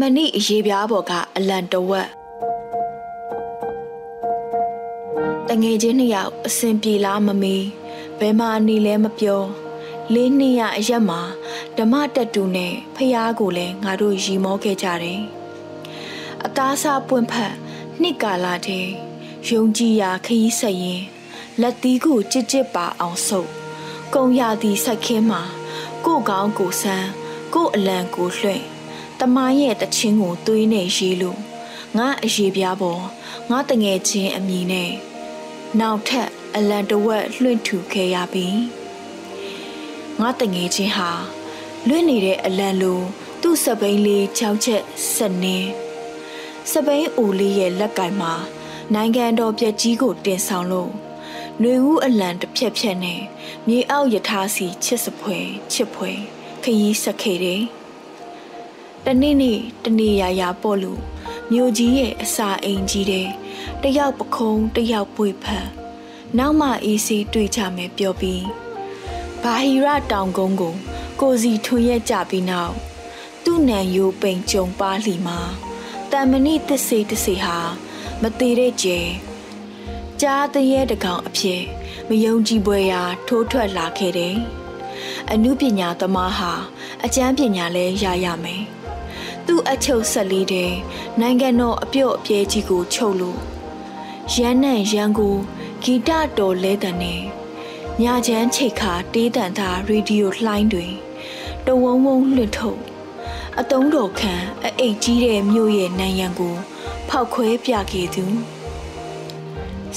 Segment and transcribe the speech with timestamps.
[0.00, 2.08] မဏိအရေးပြားပေါ်ကအလံတဝက်
[5.48, 7.64] တငယ်ချင်းနှစ်ယောက်အစဉ်ပြေလားမမေး
[8.18, 9.42] ဘယ်မှာနေလဲမပြော
[10.14, 11.20] လေးနှစ်ရအရက်မှာ
[11.76, 15.20] ဓမ္မတက်တူနဲ့ဖះကိုလည်းငါတို့ရီမောခဲ့ကြတယ်
[16.44, 17.54] အသားစားပွင့်ဖက်
[18.00, 18.86] နှစ်ကာလာတဲ့
[19.48, 21.02] ယုံကြည်ရာခရီးဆက်ရင်
[21.60, 23.50] လက်သီးကိုကြစ်ကြစ်ပါအောင်ဆုပ်
[24.14, 25.42] ကုံရသည့်ဆက်ခင်းမှာ
[26.04, 27.08] ကိုကောင်းကိုဆန်း
[27.54, 28.64] ကိုအလံကိုလွှင့်
[29.20, 31.38] တမန်ရဲ့တချင်းကိုသွေးနဲ့ရေးလို့
[31.98, 33.02] ငါအရေးပြားပေါ်
[33.50, 34.90] ငါတငယ်ချင်းအမိနဲ့
[35.80, 38.48] နောက်ထပ်အလံတဝက်လွှင့်ထူခဲ့ရပြီ
[40.20, 41.10] ငါတငယ်ချင်းဟာ
[41.88, 43.00] လွင့်နေတဲ့အလံလို
[43.42, 44.82] သူ့စပိန်လေး၆ချက်
[45.14, 45.58] ဆက်နေ
[46.70, 48.32] စပိန်အိုလေးရဲ့လက်ကင်မှာ
[48.94, 50.90] နိုင်ငံတော်ပြက်ကြီးကိုတင်ဆောင်လို့
[51.60, 53.20] ຫນွေဦးအလံတစ်ဖြက်ဖြက်နဲ့
[53.66, 55.38] မြေအောက်ယထာစီချစ်စပွဲ
[55.72, 56.10] ချစ်ပွဲ
[56.62, 57.62] ခရီးဆက်ခဲ့တယ်။
[59.06, 61.00] တနေ့နေ့တနေ့ရာရာပေါ့လို့
[61.52, 63.28] မြို့ကြီးရဲ့အစာအိမ်ကြီးတဲ့
[63.82, 65.68] တယောက်ပခုံးတယောက်ပွေဖက်
[66.38, 68.44] နောက်မှအေးစီတွေ့ကြမယ်ပြောပြီး
[69.42, 70.74] ဘာဟီရတောင်ကုန်းကို
[71.20, 72.74] ကိုစီထွန်ရက်ကြပြီးနောက်
[73.44, 75.40] သူ့နံယိုပိန်ကြုံပါလီမှာ
[76.10, 77.58] တမဏိတစ္ဆေတစ္ဆေဟာ
[78.22, 78.98] မသေးတဲ့ကျဲ
[80.20, 81.62] ကြားတရဲတကောင်အဖြစ်
[82.08, 84.36] မယုံကြည်ပွဲရာထိုးထွက်လာခဲ့တယ်။
[85.30, 86.52] အမှုပညာသမားဟာ
[87.04, 88.64] အကျမ်းပညာလဲရရမယ်။
[89.46, 90.72] သူ့အချုပ်ဆက်လေးတဲ့
[91.20, 93.38] နိုင်ငံတော်အပြုတ်အပြဲကြီးကိုချုပ်လို့
[94.34, 95.36] ရန်နဲ့ရန်ကို
[95.82, 97.20] ဂီတတော်လဲတဲ့နဲ့
[98.02, 100.92] ညချမ်းချိတ်ခါတေးတန်သားရေဒီယိုလှိုင်းတွင်
[101.66, 102.80] တဝုံဝုံလွှင့်ထုတ်
[103.58, 106.54] အတုံးတော်ခံအအိတ်ကြီးတဲ့မြို့ရဲ့နံရံကို
[107.08, 108.24] ဖောက်ခွဲပြခဲ့သူ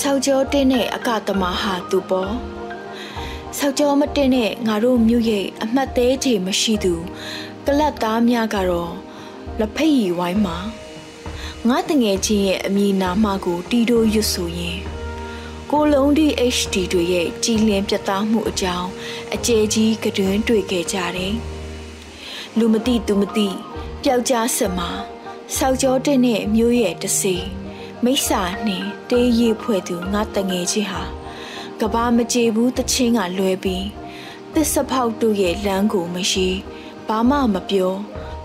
[0.00, 2.32] ဆောက်ကျော်တင်းတဲ့အကတမဟာသူပေါ်
[3.58, 6.94] ဆောက်ကျော်မတင်းတဲ့ငါတို့မြို့ရဲ့အမှတ်သေးချေမရှိသူ
[7.66, 8.92] ကလတ်သားများကတော့
[9.60, 10.58] လက်ဖက်ရည်ဝိုင်းမှာ
[11.68, 14.78] ငါတငယ်ချင်းရဲ့အမည်နာမကိုတီတိုရွတ်ဆိုရင်
[15.70, 18.88] ကိုလုံးဒီ HD တွေရဲ့ကြည်လင်ပြသမှုအကြောင်း
[19.34, 21.34] အကျယ်ကြီးကတွင်တွေ့ခဲ့ကြတယ်။
[22.58, 23.48] လူမသိသူမသိ
[24.02, 24.90] ပျောက်ကြားဆက်မှာ
[25.56, 27.36] ဆောက်ကျော်တဲ့နဲ့မျိုးရဲ့တစီ
[28.04, 31.02] မိစ္ဆာနှင့်တေးရီဖွဲ့သူငါတငယ်ချင်းဟာ
[31.80, 33.86] ကဘာမကြေဘူးတချင်းကလွဲပြီး
[34.54, 36.48] သစ္စာဖောက်တို့ရဲ့လမ်းကိုမရှိ
[37.08, 37.92] ဘာမှမပြော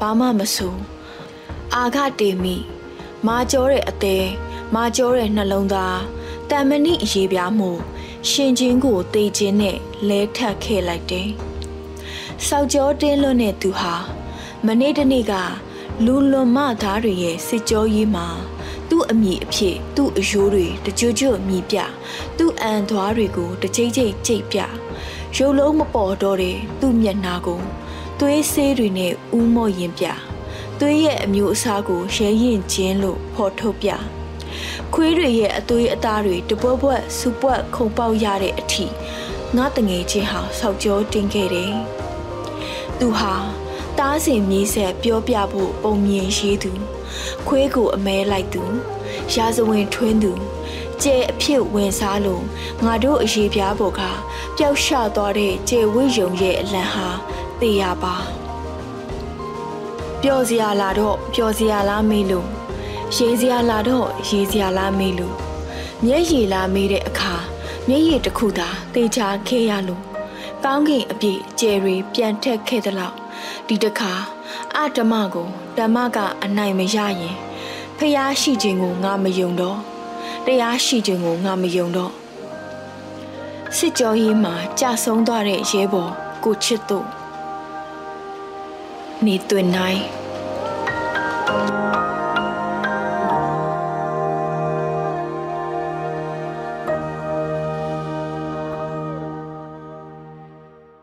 [0.00, 0.76] ဘာမှမဆို
[1.76, 2.56] အာဃတေမိ
[3.26, 4.28] မာကျော်တဲ့အသေး
[4.74, 6.00] မာကျော်တဲ့နှလုံးသား
[6.50, 7.70] တမဏိအရေးပြားမှု
[8.30, 9.76] ရှင်ချင်းကိုတေးခြင်းနဲ့
[10.08, 11.28] လဲထပ်ခဲ့လိုက်တယ်။
[12.46, 13.94] စောက်ကြောတင်းလွတ်တဲ့သူဟာ
[14.66, 15.32] မနေ့တနေ့က
[16.04, 18.26] လူလွန်မသားတွေရဲ့စစ်ကြောရေးမှာ
[18.88, 21.76] သူ့အမိအဖြစ်သူ့အယိုးတွေတကြွကြွမြည်ပြ
[22.38, 24.58] သူ့အန်သွားတွေကိုတကြိတ်ကြိတ်ကြိတ်ပြ
[25.36, 27.60] ရုပ်လုံးမပေါ်တော့တဲ့သူ့မျက်နှာကို
[28.18, 30.06] သွေးဆေးတွေနဲ့ဥမော့ရင်ပြ
[30.80, 33.90] သွေးရဲ့အမျိုးအစားကိုရဲရင်ချင်းလို့ဖော်ထုတ်ပြ
[34.94, 38.86] ခွေးတွေရဲ့အသွေးအသားတွေတပွက်ပွက်စူပွက်ခုံပေါက်ရတဲ့အထိ
[39.56, 41.72] ငါတငယ်ချင်းဟာဆောက်ကြောတင်ခဲ့တယ်။
[42.98, 43.34] သူဟာ
[43.98, 46.72] တားစင်မြေးဆက်ပြောပြဖို့ပုံမြင်ရှိသူ
[47.46, 48.64] ခွေးကိုအမဲလိုက်သူ
[49.34, 50.32] ရာဇဝင်ထွင်းသူ
[51.02, 52.44] ကျဲအဖြစ်ဝင်စားလို့
[52.84, 54.02] ငါတို့အရေးပြားပေါ်က
[54.56, 57.08] ပျောက်ရှသွားတဲ့ကျဲဝိယုံရဲ့အလံဟာ
[57.60, 58.43] တေးရပါ
[60.26, 62.46] ပျော်စရာလာတော့ပျော်စရာလားမေးလို့
[63.16, 65.34] ရေးစရာလာတော့ရေးစရာလားမေးလို့
[66.04, 67.34] မျက်ရည်လာမေးတဲ့အခါ
[67.88, 70.02] မျက်ရည်တစ်ခုသာတေချာခဲရလို့
[70.64, 73.16] ကောင်းကင်အပြည့်ကျယ်ရီပြန်ထက်ခဲ့သလောက်
[73.66, 74.12] ဒီတခါ
[74.76, 75.48] အဓမ္မကို
[75.78, 77.36] ဓမ္မကအနိုင်မရရင်
[77.98, 79.78] ဖျားရှိခြင်းကိုငါမယုံတော့
[80.46, 82.12] တရားရှိခြင်းကိုငါမယုံတော့
[83.76, 86.12] စစ်ကြောရေးမှာကြာဆုံးသွားတဲ့ရဲဘော်
[86.44, 87.23] ကိုချစ်တို့
[89.26, 90.00] နေတွင်နိုင်